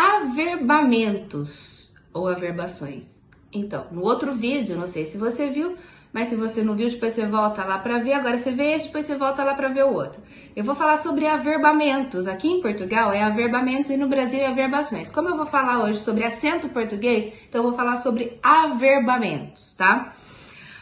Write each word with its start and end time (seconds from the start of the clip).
averbamentos 0.00 1.92
ou 2.12 2.26
averbações. 2.26 3.20
Então, 3.52 3.86
no 3.90 4.02
outro 4.02 4.34
vídeo, 4.34 4.76
não 4.76 4.86
sei 4.86 5.06
se 5.06 5.18
você 5.18 5.50
viu, 5.50 5.76
mas 6.10 6.30
se 6.30 6.36
você 6.36 6.62
não 6.62 6.74
viu, 6.74 6.88
depois 6.88 7.14
você 7.14 7.26
volta 7.26 7.62
lá 7.64 7.78
para 7.78 7.98
ver. 7.98 8.14
Agora 8.14 8.40
você 8.40 8.50
vê, 8.50 8.78
depois 8.78 9.06
você 9.06 9.14
volta 9.16 9.44
lá 9.44 9.54
para 9.54 9.68
ver 9.68 9.84
o 9.84 9.92
outro. 9.92 10.22
Eu 10.56 10.64
vou 10.64 10.74
falar 10.74 11.02
sobre 11.02 11.26
averbamentos. 11.26 12.26
Aqui 12.26 12.48
em 12.48 12.62
Portugal 12.62 13.12
é 13.12 13.22
averbamentos 13.22 13.90
e 13.90 13.96
no 13.96 14.08
Brasil 14.08 14.40
é 14.40 14.46
averbações. 14.46 15.10
Como 15.10 15.28
eu 15.28 15.36
vou 15.36 15.46
falar 15.46 15.84
hoje 15.84 16.00
sobre 16.00 16.24
acento 16.24 16.70
português, 16.70 17.34
então 17.48 17.62
eu 17.62 17.68
vou 17.68 17.76
falar 17.76 18.00
sobre 18.02 18.38
averbamentos, 18.42 19.74
tá? 19.76 20.14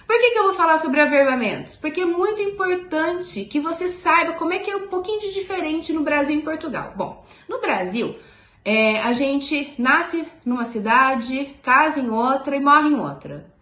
Por 0.07 0.19
que, 0.19 0.31
que 0.31 0.39
eu 0.39 0.45
vou 0.45 0.55
falar 0.55 0.81
sobre 0.81 1.01
averbamentos? 1.01 1.77
Porque 1.77 2.01
é 2.01 2.07
muito 2.07 2.41
importante 2.41 3.45
que 3.45 3.61
você 3.61 3.91
saiba 3.91 4.35
como 4.35 4.55
é 4.55 4.59
que 4.59 4.71
é 4.71 4.77
um 4.77 4.89
pouquinho 4.89 5.21
de 5.21 5.35
diferente 5.35 5.93
no 5.93 6.03
Brasil 6.03 6.37
e 6.37 6.39
em 6.39 6.41
Portugal. 6.41 6.95
Bom, 6.97 7.27
no 7.47 7.61
Brasil, 7.61 8.17
é, 8.65 9.01
a 9.01 9.13
gente 9.13 9.75
nasce 9.79 10.27
numa 10.45 10.67
cidade, 10.67 11.55
casa 11.63 12.01
em 12.01 12.11
outra 12.11 12.57
e 12.57 12.61
morre 12.61 12.89
em 12.89 13.01
outra. 13.01 13.53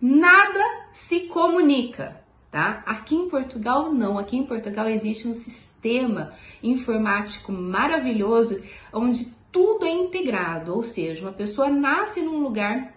Nada 0.00 0.88
se 0.92 1.20
comunica, 1.28 2.20
tá? 2.50 2.82
Aqui 2.86 3.14
em 3.14 3.28
Portugal 3.28 3.92
não, 3.92 4.18
aqui 4.18 4.36
em 4.36 4.46
Portugal 4.46 4.88
existe 4.88 5.28
um 5.28 5.34
sistema 5.34 6.32
informático 6.62 7.52
maravilhoso 7.52 8.62
onde 8.92 9.24
tudo 9.52 9.84
é 9.84 9.90
integrado, 9.90 10.74
ou 10.74 10.82
seja, 10.82 11.22
uma 11.22 11.32
pessoa 11.32 11.68
nasce 11.68 12.22
num 12.22 12.40
lugar, 12.40 12.94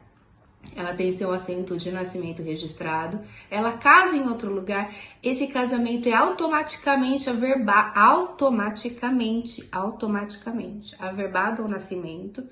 ela 0.75 0.93
tem 0.93 1.11
seu 1.11 1.31
assento 1.31 1.77
de 1.77 1.91
nascimento 1.91 2.41
registrado, 2.41 3.19
ela 3.49 3.73
casa 3.73 4.15
em 4.15 4.27
outro 4.27 4.53
lugar, 4.53 4.93
esse 5.21 5.47
casamento 5.47 6.07
é 6.07 6.13
automaticamente 6.13 7.29
averbado, 7.29 7.99
automaticamente, 7.99 9.67
automaticamente 9.71 10.95
averbado 10.99 11.61
ao 11.61 11.67
nascimento, 11.67 12.43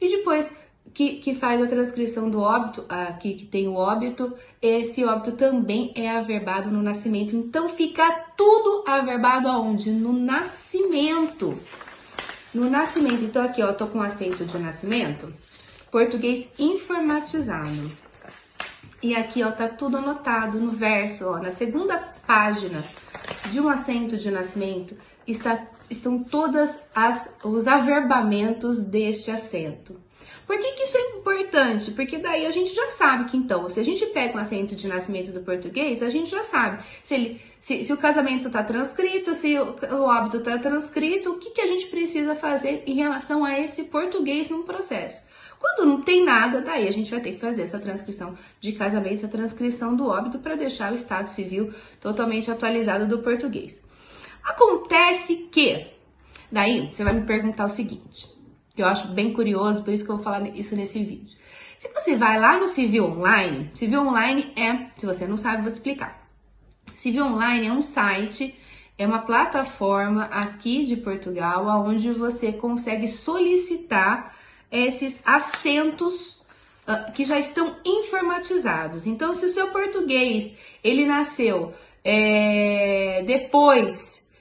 e 0.00 0.08
depois 0.08 0.54
que, 0.92 1.16
que 1.16 1.34
faz 1.34 1.62
a 1.62 1.66
transcrição 1.66 2.30
do 2.30 2.40
óbito, 2.40 2.84
aqui 2.88 3.34
que 3.34 3.46
tem 3.46 3.68
o 3.68 3.74
óbito, 3.74 4.34
esse 4.60 5.04
óbito 5.04 5.32
também 5.32 5.92
é 5.94 6.10
averbado 6.10 6.70
no 6.70 6.82
nascimento. 6.82 7.36
Então 7.36 7.70
fica 7.70 8.08
tudo 8.36 8.84
averbado 8.86 9.48
aonde? 9.48 9.90
No 9.90 10.12
nascimento. 10.12 11.58
No 12.54 12.70
nascimento. 12.70 13.24
Então 13.24 13.44
aqui, 13.44 13.62
ó, 13.62 13.72
tô 13.72 13.86
com 13.88 14.00
acento 14.00 14.44
de 14.44 14.58
nascimento, 14.58 15.32
português 15.90 16.46
informatizado. 16.58 17.90
E 19.02 19.14
aqui, 19.14 19.42
ó, 19.42 19.50
tá 19.50 19.68
tudo 19.68 19.98
anotado 19.98 20.58
no 20.58 20.72
verso, 20.72 21.26
ó, 21.26 21.38
na 21.38 21.52
segunda 21.52 21.98
página 22.26 22.84
de 23.50 23.60
um 23.60 23.68
acento 23.68 24.16
de 24.16 24.30
nascimento 24.30 24.96
está, 25.26 25.66
estão 25.90 26.22
todas 26.22 26.70
as, 26.94 27.28
os 27.44 27.66
averbamentos 27.66 28.78
deste 28.78 29.30
acento. 29.30 30.00
Por 30.46 30.56
que, 30.58 30.72
que 30.72 30.82
isso 30.84 30.96
é 30.96 31.18
importante? 31.18 31.90
Porque 31.90 32.18
daí 32.18 32.46
a 32.46 32.52
gente 32.52 32.72
já 32.72 32.90
sabe 32.90 33.28
que 33.28 33.36
então, 33.36 33.68
se 33.68 33.80
a 33.80 33.84
gente 33.84 34.06
pega 34.06 34.38
um 34.38 34.40
acento 34.40 34.76
de 34.76 34.86
nascimento 34.86 35.32
do 35.32 35.40
português, 35.40 36.02
a 36.02 36.08
gente 36.08 36.30
já 36.30 36.44
sabe 36.44 36.84
se, 37.02 37.14
ele, 37.14 37.40
se, 37.60 37.84
se 37.84 37.92
o 37.92 37.96
casamento 37.96 38.46
está 38.46 38.62
transcrito, 38.62 39.34
se 39.34 39.58
o, 39.58 39.76
o 39.96 40.02
óbito 40.02 40.36
está 40.36 40.56
transcrito, 40.56 41.32
o 41.32 41.38
que, 41.38 41.50
que 41.50 41.60
a 41.60 41.66
gente 41.66 41.86
precisa 41.86 42.36
fazer 42.36 42.84
em 42.86 42.94
relação 42.94 43.44
a 43.44 43.58
esse 43.58 43.84
português 43.84 44.48
num 44.48 44.62
processo. 44.62 45.25
Quando 45.58 45.86
não 45.86 46.02
tem 46.02 46.24
nada, 46.24 46.60
daí 46.60 46.86
a 46.86 46.92
gente 46.92 47.10
vai 47.10 47.20
ter 47.20 47.32
que 47.32 47.40
fazer 47.40 47.62
essa 47.62 47.78
transcrição 47.78 48.36
de 48.60 48.72
casamento, 48.72 49.16
essa 49.16 49.28
transcrição 49.28 49.96
do 49.96 50.06
óbito 50.06 50.38
para 50.38 50.54
deixar 50.54 50.92
o 50.92 50.94
estado 50.94 51.28
civil 51.28 51.72
totalmente 52.00 52.50
atualizado 52.50 53.06
do 53.06 53.22
português. 53.22 53.82
Acontece 54.42 55.48
que, 55.50 55.86
daí 56.50 56.92
você 56.94 57.02
vai 57.02 57.14
me 57.14 57.26
perguntar 57.26 57.66
o 57.66 57.70
seguinte: 57.70 58.26
que 58.74 58.82
eu 58.82 58.86
acho 58.86 59.08
bem 59.08 59.32
curioso, 59.32 59.82
por 59.82 59.92
isso 59.92 60.04
que 60.04 60.10
eu 60.10 60.16
vou 60.16 60.24
falar 60.24 60.46
isso 60.48 60.76
nesse 60.76 61.02
vídeo. 61.02 61.36
Se 61.80 61.92
você 61.92 62.16
vai 62.16 62.38
lá 62.38 62.58
no 62.58 62.68
Civil 62.68 63.04
Online, 63.04 63.70
Civil 63.74 64.00
Online 64.00 64.52
é, 64.56 64.90
se 64.98 65.06
você 65.06 65.26
não 65.26 65.36
sabe, 65.36 65.62
vou 65.62 65.72
te 65.72 65.76
explicar. 65.76 66.26
Civil 66.96 67.24
Online 67.24 67.66
é 67.66 67.72
um 67.72 67.82
site, 67.82 68.58
é 68.98 69.06
uma 69.06 69.20
plataforma 69.20 70.24
aqui 70.24 70.86
de 70.86 70.96
Portugal, 70.96 71.66
onde 71.86 72.12
você 72.12 72.52
consegue 72.52 73.08
solicitar 73.08 74.34
esses 74.76 75.18
assentos 75.24 76.36
uh, 76.86 77.10
que 77.12 77.24
já 77.24 77.38
estão 77.38 77.74
informatizados. 77.84 79.06
Então, 79.06 79.34
se 79.34 79.46
o 79.46 79.54
seu 79.54 79.68
português 79.68 80.54
ele 80.82 81.06
nasceu 81.06 81.72
é, 82.04 83.22
depois 83.26 83.98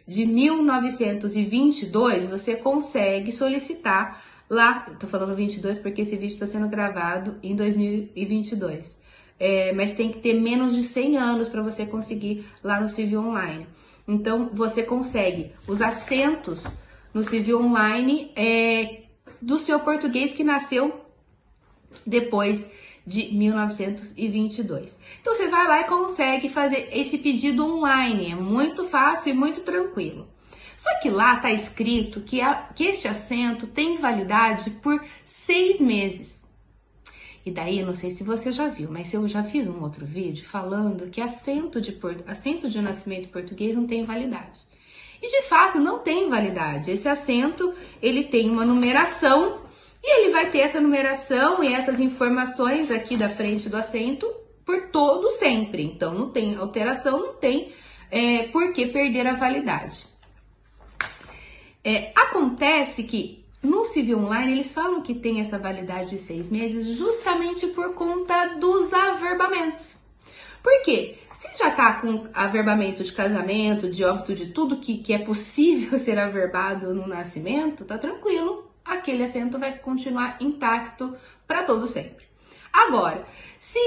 de 0.07 0.25
1922, 0.25 2.29
você 2.29 2.55
consegue 2.55 3.31
solicitar 3.31 4.23
lá, 4.47 4.81
tô 4.99 5.07
falando 5.07 5.35
22 5.35 5.79
porque 5.79 6.03
esse 6.03 6.15
vídeo 6.15 6.35
está 6.35 6.45
sendo 6.45 6.67
gravado 6.67 7.39
em 7.41 7.55
2022. 7.55 8.93
É, 9.37 9.73
mas 9.73 9.95
tem 9.95 10.11
que 10.11 10.19
ter 10.19 10.33
menos 10.33 10.75
de 10.75 10.83
100 10.83 11.17
anos 11.17 11.49
para 11.49 11.61
você 11.61 11.85
conseguir 11.85 12.45
lá 12.63 12.79
no 12.79 12.87
Civil 12.87 13.19
Online. 13.19 13.67
Então, 14.07 14.49
você 14.53 14.83
consegue 14.83 15.51
os 15.67 15.81
acentos 15.81 16.63
no 17.13 17.27
Civil 17.27 17.59
Online 17.59 18.31
é, 18.35 19.04
do 19.41 19.59
seu 19.59 19.79
português 19.79 20.35
que 20.35 20.43
nasceu 20.43 21.05
depois 22.05 22.65
de 23.05 23.33
1922. 23.33 24.97
Então 25.21 25.35
você 25.35 25.47
vai 25.47 25.67
lá 25.67 25.81
e 25.81 25.85
consegue 25.85 26.49
fazer 26.49 26.89
esse 26.91 27.17
pedido 27.17 27.65
online, 27.65 28.31
é 28.31 28.35
muito 28.35 28.85
fácil 28.85 29.31
e 29.31 29.35
muito 29.35 29.61
tranquilo. 29.61 30.27
Só 30.77 30.99
que 30.99 31.09
lá 31.09 31.35
está 31.35 31.51
escrito 31.51 32.21
que, 32.21 32.41
a, 32.41 32.53
que 32.75 32.83
este 32.83 33.07
assento 33.07 33.65
tem 33.67 33.97
validade 33.97 34.69
por 34.69 35.03
seis 35.25 35.79
meses. 35.79 36.43
E 37.45 37.51
daí, 37.51 37.83
não 37.83 37.95
sei 37.95 38.11
se 38.11 38.23
você 38.23 38.51
já 38.51 38.67
viu, 38.69 38.89
mas 38.91 39.13
eu 39.13 39.27
já 39.27 39.43
fiz 39.43 39.67
um 39.67 39.81
outro 39.83 40.05
vídeo 40.05 40.47
falando 40.47 41.09
que 41.09 41.21
assento 41.21 41.79
de, 41.79 41.95
assento 42.25 42.69
de 42.69 42.81
nascimento 42.81 43.29
português 43.29 43.75
não 43.75 43.85
tem 43.85 44.03
validade. 44.03 44.59
Fato 45.47 45.79
não 45.79 45.99
tem 45.99 46.29
validade. 46.29 46.91
Esse 46.91 47.07
assento, 47.07 47.73
ele 48.01 48.25
tem 48.25 48.49
uma 48.49 48.65
numeração 48.65 49.61
e 50.03 50.19
ele 50.19 50.31
vai 50.31 50.49
ter 50.51 50.59
essa 50.59 50.79
numeração 50.79 51.63
e 51.63 51.73
essas 51.73 51.99
informações 51.99 52.91
aqui 52.91 53.17
da 53.17 53.29
frente 53.29 53.67
do 53.69 53.77
assento 53.77 54.31
por 54.65 54.89
todo 54.89 55.31
sempre. 55.37 55.83
Então, 55.83 56.13
não 56.13 56.29
tem 56.29 56.55
alteração, 56.55 57.19
não 57.19 57.33
tem 57.33 57.73
é, 58.11 58.43
por 58.47 58.73
que 58.73 58.87
perder 58.87 59.27
a 59.27 59.35
validade. 59.35 59.99
É, 61.83 62.11
acontece 62.15 63.03
que 63.03 63.45
no 63.61 63.85
Civil 63.85 64.19
Online 64.19 64.53
eles 64.53 64.73
falam 64.73 65.01
que 65.01 65.15
tem 65.15 65.41
essa 65.41 65.57
validade 65.57 66.11
de 66.11 66.19
seis 66.19 66.51
meses 66.51 66.97
justamente 66.97 67.67
por 67.67 67.93
conta 67.95 68.55
dos 68.59 68.93
averbamentos. 68.93 70.04
Por 70.65 70.81
quê? 70.81 71.19
Se 71.31 71.47
já 71.59 71.69
tá 71.69 72.01
com 72.01 72.27
averbamento 72.33 73.03
de 73.03 73.11
casamento, 73.11 73.87
de 73.87 74.03
óbito, 74.03 74.33
de 74.33 74.47
tudo 74.47 74.77
que, 74.77 74.97
que 74.97 75.13
é 75.13 75.19
possível 75.19 75.97
ser 76.03 76.17
averbado 76.17 76.91
no 76.91 77.05
nascimento, 77.05 77.85
tá 77.85 77.99
tranquilo 77.99 78.65
aquele 78.83 79.23
assento 79.23 79.59
vai 79.59 79.77
continuar 79.77 80.37
intacto 80.39 81.15
para 81.47 81.63
todo 81.63 81.85
sempre. 81.85 82.25
Agora, 82.73 83.27
se 83.59 83.79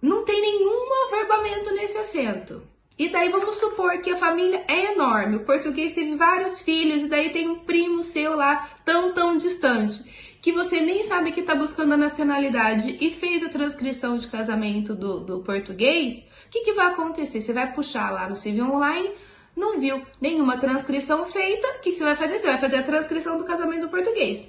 não 0.00 0.26
tem 0.26 0.40
nenhum 0.42 1.06
averbamento 1.06 1.74
nesse 1.74 1.96
assento, 1.96 2.62
e 2.98 3.08
daí 3.08 3.30
vamos 3.30 3.56
supor 3.56 3.98
que 4.02 4.10
a 4.10 4.18
família 4.18 4.62
é 4.68 4.92
enorme, 4.92 5.36
o 5.36 5.44
português 5.44 5.94
teve 5.94 6.16
vários 6.16 6.60
filhos, 6.60 7.04
e 7.04 7.08
daí 7.08 7.30
tem 7.30 7.48
um 7.48 7.60
primo 7.60 8.04
seu 8.04 8.36
lá 8.36 8.68
tão, 8.84 9.14
tão 9.14 9.38
distante, 9.38 10.04
que 10.44 10.52
você 10.52 10.78
nem 10.78 11.08
sabe 11.08 11.32
que 11.32 11.40
está 11.40 11.54
buscando 11.54 11.94
a 11.94 11.96
nacionalidade 11.96 12.98
e 13.00 13.10
fez 13.12 13.42
a 13.42 13.48
transcrição 13.48 14.18
de 14.18 14.26
casamento 14.26 14.94
do, 14.94 15.20
do 15.20 15.42
português, 15.42 16.28
o 16.46 16.50
que, 16.50 16.64
que 16.64 16.74
vai 16.74 16.88
acontecer? 16.88 17.40
Você 17.40 17.54
vai 17.54 17.72
puxar 17.72 18.10
lá 18.10 18.28
no 18.28 18.36
Civil 18.36 18.66
Online, 18.66 19.10
não 19.56 19.80
viu 19.80 20.02
nenhuma 20.20 20.58
transcrição 20.58 21.24
feita, 21.32 21.66
o 21.66 21.80
que 21.80 21.92
você 21.92 22.04
vai 22.04 22.14
fazer? 22.14 22.40
Você 22.40 22.46
vai 22.46 22.58
fazer 22.58 22.76
a 22.76 22.82
transcrição 22.82 23.38
do 23.38 23.46
casamento 23.46 23.86
do 23.86 23.88
português. 23.88 24.46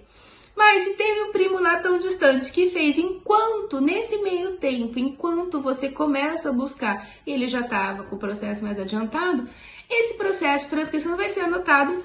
Mas 0.54 0.84
se 0.84 0.98
teve 0.98 1.22
um 1.22 1.32
primo 1.32 1.62
lá 1.62 1.80
tão 1.80 1.98
distante 1.98 2.52
que 2.52 2.72
fez 2.72 2.98
enquanto, 2.98 3.80
nesse 3.80 4.18
meio 4.18 4.58
tempo, 4.58 5.00
enquanto 5.00 5.62
você 5.62 5.88
começa 5.88 6.50
a 6.50 6.54
buscar, 6.54 7.10
ele 7.26 7.48
já 7.48 7.62
estava 7.62 8.04
com 8.04 8.18
o 8.18 8.20
processo 8.20 8.62
mais 8.62 8.78
adiantado, 8.78 9.48
esse 9.90 10.16
processo 10.16 10.66
de 10.66 10.72
transcrição 10.72 11.16
vai 11.16 11.30
ser 11.30 11.40
anotado 11.40 12.04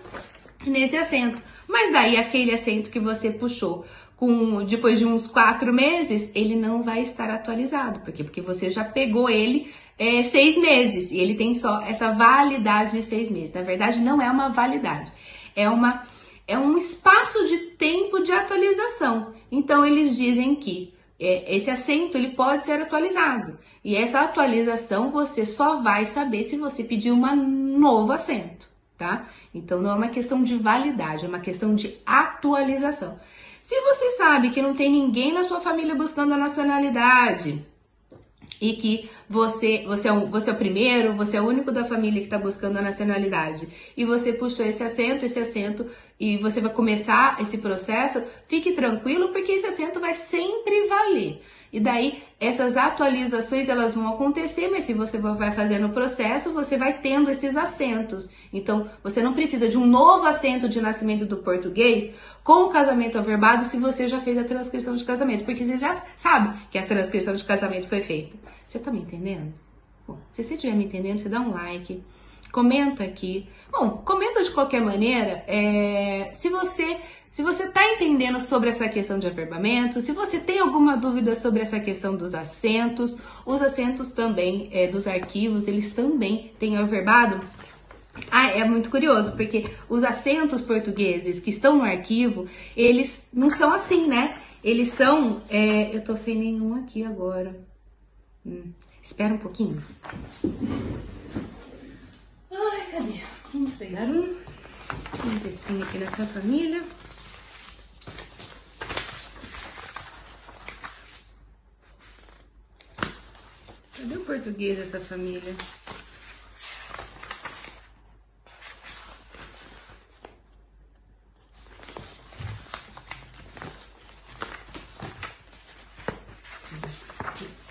nesse 0.67 0.97
assento. 0.97 1.43
Mas 1.69 1.93
daí 1.93 2.17
aquele 2.17 2.53
assento 2.53 2.91
que 2.91 3.01
você 3.01 3.31
puxou 3.31 3.85
com 4.17 4.65
depois 4.65 4.99
de 4.99 5.07
uns 5.07 5.27
quatro 5.27 5.73
meses, 5.73 6.31
ele 6.35 6.55
não 6.55 6.83
vai 6.83 7.03
estar 7.03 7.31
atualizado. 7.31 8.01
Por 8.01 8.13
quê? 8.13 8.23
Porque 8.23 8.43
você 8.43 8.71
já 8.71 8.85
pegou 8.85 9.31
ele 9.31 9.73
é, 9.99 10.23
seis 10.25 10.59
meses 10.59 11.11
e 11.11 11.17
ele 11.19 11.35
tem 11.35 11.55
só 11.55 11.83
essa 11.83 12.13
validade 12.13 13.01
de 13.01 13.07
seis 13.07 13.31
meses. 13.31 13.55
Na 13.55 13.63
verdade, 13.63 13.99
não 13.99 14.21
é 14.21 14.31
uma 14.31 14.49
validade, 14.49 15.11
é 15.57 15.69
uma 15.69 16.05
é 16.47 16.59
um 16.59 16.77
espaço 16.77 17.47
de 17.47 17.59
tempo 17.77 18.23
de 18.23 18.33
atualização. 18.33 19.33
Então 19.53 19.87
eles 19.87 20.17
dizem 20.17 20.57
que 20.57 20.93
é, 21.19 21.57
esse 21.57 21.71
assento 21.71 22.19
ele 22.19 22.31
pode 22.31 22.65
ser 22.65 22.83
atualizado 22.83 23.59
e 23.85 23.95
essa 23.95 24.23
atualização 24.23 25.11
você 25.11 25.47
só 25.47 25.81
vai 25.81 26.07
saber 26.07 26.45
se 26.45 26.57
você 26.57 26.83
pedir 26.83 27.13
um 27.13 27.37
novo 27.79 28.13
assento, 28.13 28.69
tá? 29.01 29.27
Então 29.55 29.81
não 29.81 29.93
é 29.93 29.95
uma 29.95 30.09
questão 30.11 30.45
de 30.45 30.59
validade, 30.59 31.25
é 31.25 31.29
uma 31.29 31.41
questão 31.41 31.75
de 31.75 31.97
atualização. 32.05 33.19
Se 33.63 33.81
você 33.81 34.11
sabe 34.13 34.51
que 34.51 34.61
não 34.61 34.75
tem 34.75 34.91
ninguém 34.91 35.33
na 35.33 35.45
sua 35.49 35.63
família 35.63 35.95
buscando 35.95 36.35
a 36.35 36.37
nacionalidade 36.37 37.65
e 38.61 38.75
que 38.75 39.11
você, 39.27 39.85
você, 39.87 40.09
é, 40.09 40.13
um, 40.13 40.29
você 40.29 40.51
é 40.51 40.53
o 40.53 40.57
primeiro, 40.57 41.15
você 41.15 41.39
é 41.39 41.41
o 41.41 41.47
único 41.47 41.73
da 41.73 41.87
família 41.87 42.21
que 42.21 42.27
está 42.27 42.37
buscando 42.37 42.77
a 42.77 42.83
nacionalidade 42.83 43.67
e 43.97 44.05
você 44.05 44.35
puxou 44.35 44.67
esse 44.67 44.83
assento, 44.83 45.25
esse 45.25 45.39
assento 45.39 45.87
e 46.19 46.37
você 46.37 46.61
vai 46.61 46.73
começar 46.73 47.41
esse 47.41 47.57
processo, 47.57 48.23
fique 48.49 48.73
tranquilo 48.73 49.31
porque 49.31 49.53
esse 49.53 49.67
assento 49.67 49.99
vai 49.99 50.15
sempre 50.29 50.89
valer. 50.89 51.41
E 51.73 51.79
daí 51.79 52.23
essas 52.41 52.77
atualizações 52.77 53.69
elas 53.69 53.95
vão 53.95 54.09
acontecer, 54.09 54.69
mas 54.69 54.85
se 54.85 54.95
você 54.95 55.19
vai 55.19 55.55
fazendo 55.55 55.87
o 55.87 55.93
processo, 55.93 56.53
você 56.53 56.77
vai 56.77 57.01
tendo 57.01 57.31
esses 57.31 57.57
acentos. 57.57 58.29
Então, 58.53 58.89
você 59.03 59.23
não 59.23 59.35
precisa 59.35 59.69
de 59.69 59.77
um 59.77 59.87
novo 59.87 60.27
assento 60.27 60.69
de 60.69 60.81
nascimento 60.81 61.27
do 61.27 61.37
português 61.39 62.13
com 62.43 62.65
o 62.65 62.71
casamento 62.71 63.19
averbado 63.19 63.67
se 63.67 63.77
você 63.79 64.09
já 64.09 64.21
fez 64.21 64.39
a 64.39 64.45
transcrição 64.45 64.97
de 64.97 65.05
casamento, 65.05 65.45
porque 65.45 65.65
você 65.65 65.77
já 65.77 66.03
sabe 66.17 66.59
que 66.71 66.79
a 66.79 66.87
transcrição 66.87 67.35
de 67.35 67.45
casamento 67.45 67.89
foi 67.89 68.01
feita. 68.01 68.37
Você 68.67 68.79
tá 68.79 68.91
me 68.91 69.01
entendendo? 69.01 69.53
Bom, 70.07 70.19
se 70.31 70.43
você 70.43 70.55
estiver 70.55 70.75
me 70.75 70.87
entendendo, 70.87 71.19
você 71.19 71.29
dá 71.29 71.41
um 71.41 71.53
like, 71.53 72.03
comenta 72.51 73.05
aqui. 73.05 73.49
Bom, 73.71 73.99
comenta 74.05 74.43
de 74.43 74.51
qualquer 74.51 74.81
maneira. 74.81 75.45
É, 75.47 76.33
se 76.41 76.49
você 76.49 76.99
se 77.33 77.43
você 77.43 77.65
está 77.65 77.85
entendendo 77.93 78.41
sobre 78.47 78.71
essa 78.71 78.89
questão 78.89 79.19
de 79.19 79.27
averbamento, 79.27 80.01
se 80.01 80.13
você 80.13 80.41
tem 80.41 80.59
alguma 80.59 80.97
dúvida 80.97 81.37
sobre 81.41 81.63
essa 81.63 81.79
questão 81.81 82.17
dos 82.17 82.35
acentos, 82.35 83.17
os 83.47 83.63
acentos 83.63 84.13
também 84.13 84.69
é, 84.73 84.89
dos 84.89 85.07
arquivos, 85.07 85.67
eles 85.69 85.95
também 85.95 86.53
têm 86.59 86.77
averbado. 86.77 87.41
Ah, 88.31 88.49
é 88.49 88.65
muito 88.65 88.91
curioso, 88.91 89.33
porque 89.33 89.65
os 89.89 90.03
acentos 90.03 90.61
portugueses 90.61 91.41
que 91.41 91.51
estão 91.51 91.79
no 91.79 91.85
arquivo, 91.85 92.49
eles 92.77 93.25
não 93.33 93.49
são 93.51 93.73
assim, 93.73 94.07
né? 94.07 94.43
Eles 94.63 94.93
são. 94.95 95.43
É, 95.49 95.95
eu 95.95 96.05
tô 96.05 96.17
sem 96.17 96.37
nenhum 96.37 96.75
aqui 96.75 97.05
agora. 97.05 97.59
Hum, 98.45 98.73
espera 99.03 99.33
um 99.33 99.39
pouquinho. 99.39 99.83
Ai, 102.53 102.87
cadê? 102.93 103.21
Vamos 103.53 103.75
pegar 103.77 104.03
um. 104.03 104.37
Um 105.25 105.39
textinho 105.43 105.83
aqui 105.83 105.99
nessa 105.99 106.27
família. 106.27 106.83
Cadê 113.97 114.17
o 114.17 114.25
português 114.41 114.79
dessa 114.79 114.99
família? 114.99 115.55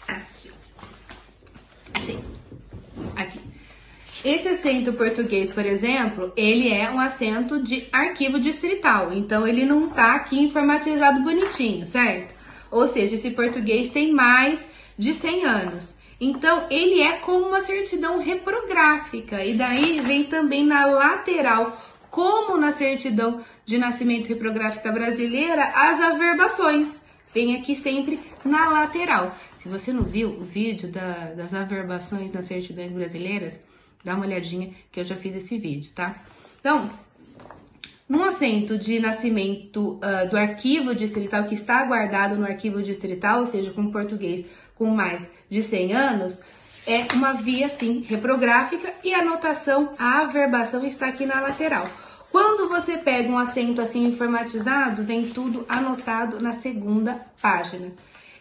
Assim. 0.07 0.54
Assim. 3.16 3.42
Esse 4.24 4.48
acento 4.50 4.94
português, 4.94 5.51
por 5.51 5.66
exemplo, 5.66 6.31
ele 6.38 6.71
é 6.71 6.89
um 6.92 7.00
acento 7.00 7.63
de 7.63 7.88
arquivo 7.92 8.39
distrital. 8.39 9.12
Então, 9.12 9.48
ele 9.48 9.66
não 9.66 9.89
tá 9.89 10.16
aqui 10.16 10.39
informatizado 10.39 11.24
bonitinho, 11.24 11.86
certo? 11.86 12.36
Ou 12.69 12.88
seja, 12.88 13.16
esse 13.16 13.31
português 13.31 13.89
tem 13.89 14.13
mais 14.13 14.68
de 14.98 15.13
100 15.16 15.45
anos. 15.45 15.98
Então, 16.19 16.68
ele 16.69 17.01
é 17.01 17.13
como 17.18 17.48
uma 17.48 17.66
certidão 17.66 18.19
reprográfica, 18.19 19.44
e 19.44 19.56
daí 19.56 20.01
vem 20.01 20.25
também 20.25 20.66
na 20.66 20.86
lateral, 20.86 21.81
como 22.12 22.57
na 22.57 22.74
certidão 22.74 23.42
de 23.66 23.77
nascimento 23.77 24.27
reprográfica 24.27 24.92
brasileira, 24.92 25.63
as 25.63 26.01
averbações. 26.01 27.01
Vem 27.33 27.56
aqui 27.56 27.75
sempre 27.75 28.19
na 28.44 28.69
lateral. 28.69 29.36
Se 29.57 29.69
você 29.69 29.94
não 29.94 30.04
viu 30.04 30.30
o 30.30 30.44
vídeo 30.44 30.92
da, 30.92 31.31
das 31.36 31.54
averbações 31.54 32.33
nas 32.33 32.45
certidões 32.48 32.92
brasileiras, 32.92 33.54
dá 34.04 34.16
uma 34.16 34.25
olhadinha 34.25 34.74
que 34.92 35.00
eu 35.00 35.06
já 35.06 35.16
fiz 35.16 35.36
esse 35.36 35.57
vídeo, 35.57 35.92
tá? 35.95 36.21
Então, 36.60 36.89
num 38.10 38.24
assento 38.24 38.77
de 38.77 39.00
nascimento 39.00 40.00
uh, 40.00 40.30
do 40.30 40.36
arquivo 40.36 40.95
distrital 40.95 41.44
que 41.44 41.56
está 41.56 41.86
guardado 41.86 42.36
no 42.36 42.45
arquivo 42.45 42.81
distrital, 42.81 43.42
ou 43.42 43.48
seja, 43.48 43.71
com 43.71 43.92
português 43.92 44.45
com 44.79 44.87
mais 44.87 45.29
de 45.51 45.67
100 45.67 45.93
anos, 45.93 46.39
é 46.87 47.05
uma 47.13 47.33
via, 47.33 47.67
sim, 47.69 48.03
reprográfica 48.07 48.91
e 49.03 49.13
a 49.13 49.19
anotação, 49.19 49.93
a 49.99 50.21
averbação 50.21 50.83
está 50.85 51.07
aqui 51.07 51.25
na 51.25 51.41
lateral. 51.41 51.87
Quando 52.31 52.69
você 52.69 52.97
pega 52.97 53.29
um 53.29 53.37
assento 53.37 53.81
assim 53.81 54.05
informatizado, 54.05 55.03
vem 55.03 55.27
tudo 55.27 55.65
anotado 55.67 56.39
na 56.39 56.53
segunda 56.53 57.25
página. 57.41 57.91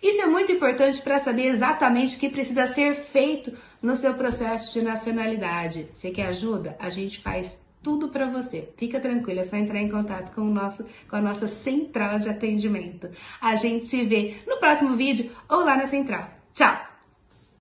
Isso 0.00 0.22
é 0.22 0.26
muito 0.26 0.52
importante 0.52 1.02
para 1.02 1.18
saber 1.18 1.46
exatamente 1.46 2.16
o 2.16 2.20
que 2.20 2.28
precisa 2.28 2.72
ser 2.72 2.94
feito 2.94 3.52
no 3.82 3.96
seu 3.96 4.14
processo 4.14 4.72
de 4.72 4.82
nacionalidade. 4.82 5.88
Você 5.94 6.10
quer 6.10 6.28
ajuda? 6.28 6.76
A 6.78 6.88
gente 6.88 7.20
faz 7.20 7.58
tudo 7.88 8.10
para 8.10 8.26
você. 8.28 8.68
Fica 8.76 9.00
tranquilo, 9.00 9.40
é 9.40 9.44
só 9.44 9.56
entrar 9.56 9.80
em 9.80 9.88
contato 9.88 10.34
com 10.34 10.42
o 10.42 10.52
nosso 10.52 10.84
com 11.08 11.16
a 11.16 11.22
nossa 11.22 11.48
central 11.48 12.18
de 12.18 12.28
atendimento. 12.28 13.08
A 13.40 13.56
gente 13.56 13.86
se 13.86 14.04
vê 14.04 14.36
no 14.46 14.58
próximo 14.58 14.94
vídeo 14.94 15.30
ou 15.48 15.64
lá 15.64 15.74
na 15.74 15.88
central. 15.88 16.28
Tchau. 16.52 16.87